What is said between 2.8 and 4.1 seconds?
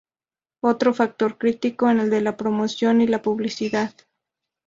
y la publicidad.